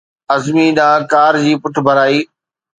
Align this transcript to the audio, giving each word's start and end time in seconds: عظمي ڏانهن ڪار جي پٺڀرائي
عظمي 0.35 0.67
ڏانهن 0.79 1.07
ڪار 1.13 1.33
جي 1.45 1.53
پٺڀرائي 1.61 2.19